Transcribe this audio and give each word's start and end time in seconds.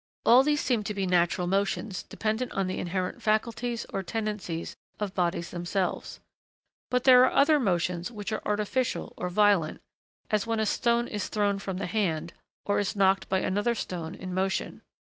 All 0.25 0.41
these 0.41 0.61
seem 0.61 0.81
to 0.85 0.95
be 0.95 1.05
natural 1.05 1.45
motions, 1.45 2.01
dependent 2.01 2.51
on 2.53 2.65
the 2.65 2.79
inherent 2.79 3.21
faculties, 3.21 3.85
or 3.93 4.01
tendencies, 4.01 4.75
of 4.99 5.13
bodies 5.13 5.51
themselves. 5.51 6.19
But 6.89 7.03
there 7.03 7.23
are 7.23 7.31
other 7.31 7.59
motions 7.59 8.09
which 8.09 8.31
are 8.31 8.41
artificial 8.43 9.13
or 9.15 9.29
violent, 9.29 9.79
as 10.31 10.47
when 10.47 10.59
a 10.59 10.65
stone 10.65 11.07
is 11.07 11.27
thrown 11.27 11.59
from 11.59 11.77
the 11.77 11.85
hand, 11.85 12.33
or 12.65 12.79
is 12.79 12.95
knocked 12.95 13.29
by 13.29 13.41
another 13.41 13.75
stone 13.75 14.15
in 14.15 14.33
motion. 14.33 14.81